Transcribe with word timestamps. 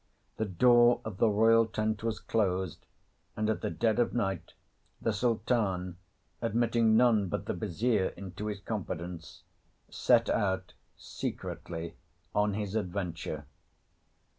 The 0.37 0.45
door 0.45 0.99
of 1.05 1.17
the 1.19 1.29
royal 1.29 1.67
tent 1.67 2.01
was 2.01 2.19
closed, 2.19 2.87
and 3.37 3.47
at 3.51 3.61
the 3.61 3.69
dead 3.69 3.99
of 3.99 4.15
night 4.15 4.53
the 4.99 5.13
Sultan, 5.13 5.97
admitting 6.41 6.97
none 6.97 7.27
but 7.27 7.45
the 7.45 7.53
Vizier 7.53 8.07
into 8.17 8.47
his 8.47 8.61
confidence, 8.61 9.43
set 9.91 10.27
out 10.27 10.73
secretly 10.97 11.97
on 12.33 12.55
his 12.55 12.73
adventure. 12.73 13.45